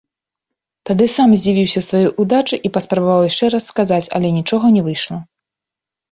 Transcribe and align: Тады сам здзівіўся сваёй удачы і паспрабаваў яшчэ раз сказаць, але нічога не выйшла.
Тады 0.89 1.05
сам 1.15 1.33
здзівіўся 1.41 1.81
сваёй 1.89 2.07
удачы 2.23 2.55
і 2.69 2.71
паспрабаваў 2.77 3.21
яшчэ 3.29 3.45
раз 3.55 3.63
сказаць, 3.73 4.09
але 4.21 4.27
нічога 4.39 4.65
не 4.79 4.83
выйшла. 4.89 5.19